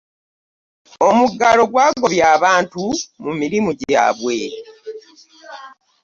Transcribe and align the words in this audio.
Omuggalo 1.07 1.63
gwagobya 1.71 2.25
abantu 2.35 2.81
mu 3.23 3.31
mirimu 3.39 3.69
gyaabwe. 3.79 4.39